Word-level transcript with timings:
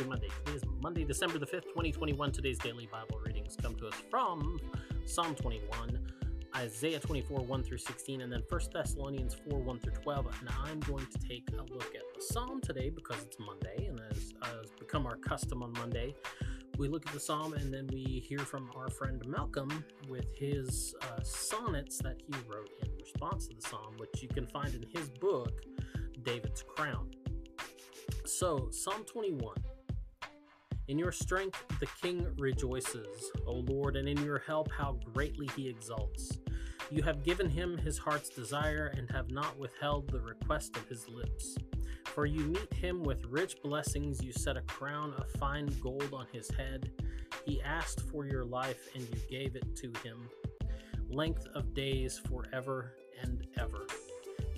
Happy 0.00 0.08
Monday. 0.08 0.28
Today 0.46 0.56
is 0.56 0.62
Monday, 0.80 1.04
December 1.04 1.38
the 1.38 1.46
5th, 1.46 1.64
2021. 1.64 2.32
Today's 2.32 2.58
daily 2.58 2.88
Bible 2.90 3.20
readings 3.22 3.54
come 3.60 3.74
to 3.74 3.86
us 3.86 3.94
from 4.10 4.58
Psalm 5.04 5.34
21, 5.34 6.00
Isaiah 6.56 6.98
24, 6.98 7.40
1 7.40 7.62
through 7.62 7.76
16, 7.76 8.22
and 8.22 8.32
then 8.32 8.42
1 8.48 8.60
Thessalonians 8.72 9.36
4, 9.50 9.58
1 9.58 9.78
through 9.80 9.92
12. 9.92 10.26
And 10.40 10.48
I'm 10.64 10.80
going 10.80 11.04
to 11.04 11.18
take 11.28 11.46
a 11.52 11.56
look 11.56 11.94
at 11.94 12.02
the 12.14 12.22
Psalm 12.22 12.62
today 12.62 12.88
because 12.88 13.22
it's 13.22 13.36
Monday, 13.38 13.88
and 13.88 14.00
as 14.10 14.32
has 14.42 14.70
become 14.78 15.04
our 15.04 15.16
custom 15.16 15.62
on 15.62 15.72
Monday, 15.72 16.14
we 16.78 16.88
look 16.88 17.06
at 17.06 17.12
the 17.12 17.20
Psalm 17.20 17.52
and 17.52 17.74
then 17.74 17.86
we 17.92 18.24
hear 18.26 18.38
from 18.38 18.70
our 18.74 18.88
friend 18.88 19.22
Malcolm 19.26 19.84
with 20.08 20.34
his 20.34 20.94
uh, 21.02 21.22
sonnets 21.22 21.98
that 21.98 22.22
he 22.26 22.32
wrote 22.48 22.70
in 22.82 22.88
response 22.98 23.48
to 23.48 23.54
the 23.54 23.68
Psalm, 23.68 23.96
which 23.98 24.22
you 24.22 24.28
can 24.28 24.46
find 24.46 24.74
in 24.74 24.86
his 24.94 25.10
book, 25.10 25.60
David's 26.22 26.62
Crown. 26.62 27.10
So, 28.24 28.68
Psalm 28.70 29.04
21. 29.04 29.56
In 30.90 30.98
your 30.98 31.12
strength 31.12 31.62
the 31.78 31.86
king 32.02 32.26
rejoices, 32.36 33.30
O 33.46 33.52
Lord, 33.52 33.94
and 33.94 34.08
in 34.08 34.24
your 34.24 34.40
help 34.40 34.72
how 34.72 34.98
greatly 35.14 35.48
he 35.54 35.68
exalts. 35.68 36.40
You 36.90 37.04
have 37.04 37.22
given 37.22 37.48
him 37.48 37.78
his 37.78 37.96
heart's 37.96 38.28
desire 38.28 38.92
and 38.96 39.08
have 39.12 39.30
not 39.30 39.56
withheld 39.56 40.08
the 40.08 40.18
request 40.18 40.76
of 40.76 40.88
his 40.88 41.08
lips. 41.08 41.56
For 42.06 42.26
you 42.26 42.40
meet 42.40 42.74
him 42.74 43.04
with 43.04 43.24
rich 43.26 43.62
blessings, 43.62 44.20
you 44.20 44.32
set 44.32 44.56
a 44.56 44.62
crown 44.62 45.14
of 45.16 45.30
fine 45.38 45.68
gold 45.80 46.12
on 46.12 46.26
his 46.32 46.50
head. 46.50 46.90
He 47.46 47.62
asked 47.62 48.00
for 48.10 48.26
your 48.26 48.44
life, 48.44 48.88
and 48.92 49.04
you 49.04 49.20
gave 49.30 49.54
it 49.54 49.76
to 49.76 49.92
him. 50.02 50.28
Length 51.08 51.46
of 51.54 51.72
days 51.72 52.18
forever 52.18 52.96
and 53.22 53.46
ever. 53.56 53.86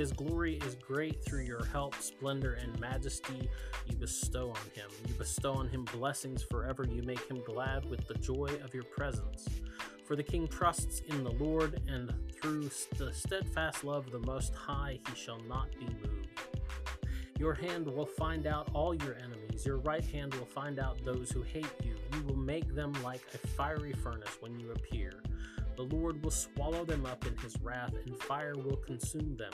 His 0.00 0.12
glory 0.12 0.54
is 0.64 0.76
great 0.76 1.22
through 1.22 1.42
your 1.42 1.62
help, 1.66 1.94
splendor, 1.96 2.54
and 2.54 2.80
majesty 2.80 3.50
you 3.84 3.96
bestow 3.96 4.48
on 4.48 4.70
him. 4.72 4.88
You 5.06 5.12
bestow 5.12 5.52
on 5.52 5.68
him 5.68 5.84
blessings 5.92 6.42
forever. 6.42 6.86
You 6.90 7.02
make 7.02 7.30
him 7.30 7.42
glad 7.44 7.84
with 7.84 8.08
the 8.08 8.14
joy 8.14 8.48
of 8.64 8.72
your 8.72 8.84
presence. 8.84 9.46
For 10.06 10.16
the 10.16 10.22
king 10.22 10.48
trusts 10.48 11.02
in 11.08 11.22
the 11.22 11.32
Lord, 11.32 11.82
and 11.86 12.14
through 12.40 12.70
the 12.96 13.12
steadfast 13.12 13.84
love 13.84 14.06
of 14.06 14.12
the 14.12 14.26
Most 14.26 14.54
High 14.54 15.00
he 15.06 15.14
shall 15.14 15.40
not 15.46 15.68
be 15.78 15.84
moved. 15.84 16.28
Your 17.38 17.52
hand 17.52 17.86
will 17.86 18.06
find 18.06 18.46
out 18.46 18.70
all 18.72 18.94
your 18.94 19.16
enemies. 19.16 19.66
Your 19.66 19.80
right 19.80 20.06
hand 20.06 20.32
will 20.32 20.46
find 20.46 20.78
out 20.78 21.04
those 21.04 21.30
who 21.30 21.42
hate 21.42 21.68
you. 21.84 21.94
You 22.14 22.22
will 22.22 22.38
make 22.38 22.74
them 22.74 22.94
like 23.04 23.20
a 23.34 23.46
fiery 23.48 23.92
furnace 23.92 24.38
when 24.40 24.58
you 24.58 24.70
appear. 24.70 25.22
The 25.76 25.82
Lord 25.82 26.22
will 26.24 26.30
swallow 26.30 26.86
them 26.86 27.04
up 27.04 27.26
in 27.26 27.36
his 27.36 27.60
wrath, 27.60 27.92
and 28.06 28.18
fire 28.22 28.54
will 28.56 28.76
consume 28.76 29.36
them. 29.36 29.52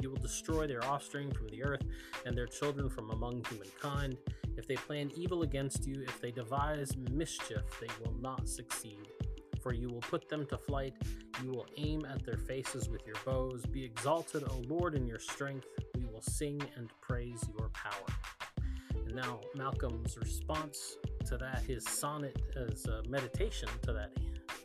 You 0.00 0.10
will 0.10 0.18
destroy 0.18 0.66
their 0.66 0.84
offspring 0.84 1.32
from 1.32 1.48
the 1.48 1.64
earth 1.64 1.82
and 2.24 2.36
their 2.36 2.46
children 2.46 2.88
from 2.88 3.10
among 3.10 3.44
humankind. 3.48 4.16
If 4.56 4.66
they 4.66 4.76
plan 4.76 5.10
evil 5.16 5.42
against 5.42 5.86
you, 5.86 6.02
if 6.02 6.20
they 6.20 6.30
devise 6.30 6.96
mischief, 7.10 7.62
they 7.80 7.88
will 8.04 8.14
not 8.20 8.48
succeed. 8.48 9.08
For 9.60 9.74
you 9.74 9.88
will 9.88 10.00
put 10.00 10.28
them 10.28 10.46
to 10.46 10.56
flight, 10.56 10.94
you 11.42 11.50
will 11.50 11.66
aim 11.76 12.06
at 12.06 12.24
their 12.24 12.36
faces 12.36 12.88
with 12.88 13.04
your 13.06 13.16
bows. 13.24 13.66
Be 13.66 13.84
exalted, 13.84 14.44
O 14.44 14.62
Lord, 14.68 14.94
in 14.94 15.06
your 15.06 15.18
strength. 15.18 15.66
We 15.96 16.04
will 16.04 16.22
sing 16.22 16.62
and 16.76 16.88
praise 17.00 17.44
your 17.58 17.68
power. 17.70 18.62
And 18.94 19.16
now, 19.16 19.40
Malcolm's 19.56 20.16
response 20.16 20.96
to 21.26 21.36
that, 21.38 21.62
his 21.66 21.84
sonnet 21.84 22.40
as 22.56 22.84
a 22.86 23.02
meditation 23.08 23.68
to 23.82 23.92
that, 23.92 24.12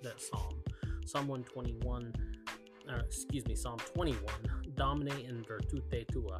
that 0.03 0.21
psalm, 0.21 0.55
Psalm 1.05 1.27
121, 1.27 2.13
uh, 2.89 2.99
excuse 3.05 3.45
me, 3.47 3.55
Psalm 3.55 3.79
21 3.95 4.17
Domine 4.75 5.25
in 5.27 5.43
virtute 5.43 6.07
tua. 6.11 6.39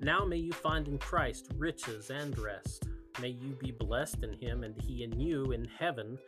Now 0.00 0.24
may 0.24 0.38
you 0.38 0.52
find 0.52 0.88
in 0.88 0.98
Christ 0.98 1.52
riches 1.56 2.10
and 2.10 2.38
rest. 2.38 2.88
May 3.20 3.28
you 3.28 3.56
be 3.60 3.70
blessed 3.70 4.22
in 4.22 4.32
him 4.34 4.64
and 4.64 4.74
he 4.80 5.04
in 5.04 5.18
you 5.20 5.52
in 5.52 5.66
heaven, 5.66 6.18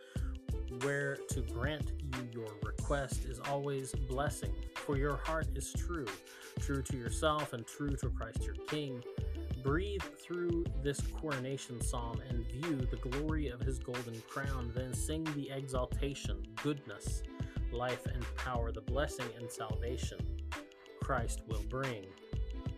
where 0.82 1.16
to 1.30 1.40
grant 1.40 1.92
you 2.00 2.28
your 2.32 2.52
request 2.62 3.24
is 3.24 3.40
always 3.48 3.92
blessing. 3.92 4.52
For 4.74 4.96
your 4.96 5.16
heart 5.24 5.46
is 5.54 5.72
true, 5.72 6.06
true 6.60 6.82
to 6.82 6.96
yourself 6.96 7.52
and 7.52 7.66
true 7.66 7.96
to 7.96 8.10
Christ 8.10 8.44
your 8.44 8.56
King. 8.68 9.02
Breathe 9.62 10.02
through 10.02 10.64
this 10.82 11.00
coronation 11.00 11.80
psalm 11.80 12.20
and 12.28 12.44
view 12.50 12.76
the 12.90 12.96
glory 12.96 13.48
of 13.48 13.60
his 13.60 13.78
golden 13.78 14.20
crown, 14.28 14.72
then 14.74 14.92
sing 14.92 15.24
the 15.36 15.50
exaltation, 15.50 16.42
goodness, 16.62 17.22
life 17.72 18.06
and 18.06 18.24
power, 18.36 18.72
the 18.72 18.80
blessing 18.80 19.26
and 19.38 19.50
salvation 19.50 20.18
Christ 21.02 21.42
will 21.48 21.64
bring. 21.68 22.04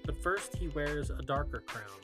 But 0.07 0.23
first, 0.23 0.57
he 0.57 0.69
wears 0.69 1.11
a 1.11 1.23
darker 1.23 1.63
crown. 1.67 2.01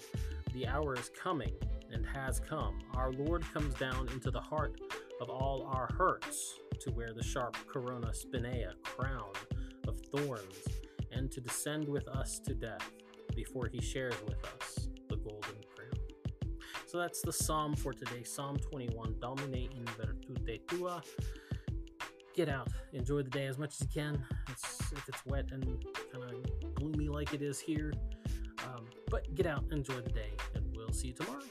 The 0.52 0.66
hour 0.66 0.94
is 0.94 1.10
coming 1.10 1.52
and 1.92 2.06
has 2.06 2.40
come. 2.40 2.78
Our 2.94 3.12
Lord 3.12 3.44
comes 3.52 3.74
down 3.74 4.08
into 4.12 4.30
the 4.30 4.40
heart 4.40 4.80
of 5.20 5.28
all 5.28 5.68
our 5.72 5.88
hurts 5.96 6.58
to 6.80 6.90
wear 6.92 7.12
the 7.12 7.22
sharp 7.22 7.56
corona 7.66 8.12
spinea 8.12 8.72
crown 8.82 9.32
of 9.86 10.00
thorns 10.12 10.68
and 11.12 11.30
to 11.30 11.40
descend 11.40 11.88
with 11.88 12.08
us 12.08 12.38
to 12.40 12.54
death 12.54 12.90
before 13.34 13.66
he 13.66 13.80
shares 13.80 14.14
with 14.26 14.44
us 14.56 14.88
the 15.08 15.16
golden 15.16 15.56
crown. 15.74 15.90
So 16.86 16.98
that's 16.98 17.20
the 17.22 17.32
psalm 17.32 17.76
for 17.76 17.92
today, 17.92 18.24
Psalm 18.24 18.56
21, 18.58 19.16
Domine 19.20 19.54
in 19.54 19.84
virtute 19.96 20.60
tua 20.68 21.02
get 22.40 22.48
out, 22.48 22.68
enjoy 22.94 23.22
the 23.22 23.28
day 23.28 23.46
as 23.46 23.58
much 23.58 23.74
as 23.74 23.82
you 23.82 23.88
can. 23.92 24.24
It's, 24.48 24.92
if 24.92 25.06
it's 25.10 25.26
wet 25.26 25.50
and 25.52 25.62
kind 26.10 26.24
of 26.24 26.74
gloomy 26.74 27.08
like 27.08 27.34
it 27.34 27.42
is 27.42 27.60
here, 27.60 27.92
um, 28.64 28.86
but 29.10 29.34
get 29.34 29.44
out, 29.44 29.64
enjoy 29.70 30.00
the 30.00 30.10
day, 30.10 30.30
and 30.54 30.64
we'll 30.74 30.90
see 30.90 31.08
you 31.08 31.12
tomorrow. 31.12 31.42